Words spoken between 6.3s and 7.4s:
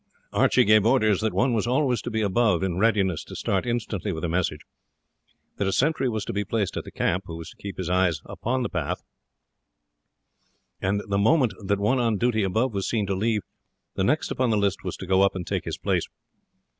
be placed at the camp, who